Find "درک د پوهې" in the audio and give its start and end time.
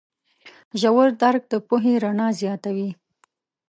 1.21-1.93